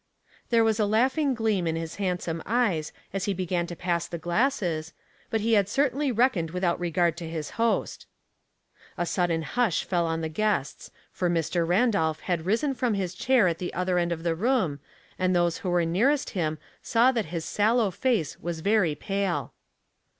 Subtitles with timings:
[0.49, 4.17] There was a laughing gleam in his handsome eyes as he began to pass the
[4.17, 4.93] glasses,
[5.29, 8.07] but he had certainly reckoned without regard to his host.
[8.97, 11.67] The Force of Argument, 237 A sudden hush fell on the guests, for Mr.
[11.67, 14.79] Ran dolph had risen from his chair at the other end of the room,
[15.19, 19.53] and those who were nearest him saw that his sallow face was very pale.